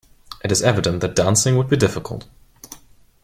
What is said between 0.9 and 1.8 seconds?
that dancing would be